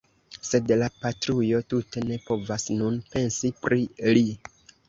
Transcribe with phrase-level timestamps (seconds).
[0.51, 3.81] Sed la patrujo tute ne povas nun pensi pri
[4.17, 4.27] li.